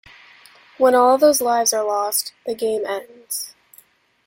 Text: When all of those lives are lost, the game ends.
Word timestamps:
When 0.79 0.95
all 0.95 1.13
of 1.13 1.21
those 1.21 1.43
lives 1.43 1.73
are 1.73 1.85
lost, 1.85 2.33
the 2.47 2.55
game 2.55 2.87
ends. 2.87 3.53